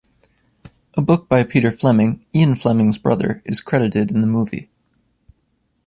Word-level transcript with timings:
A 0.97 1.01
book 1.03 1.29
by 1.29 1.43
Peter 1.43 1.69
Fleming, 1.69 2.25
Ian 2.33 2.55
Fleming's 2.55 2.97
brother, 2.97 3.43
is 3.45 3.61
credited 3.61 4.09
in 4.09 4.21
the 4.21 4.25
movie. 4.25 4.67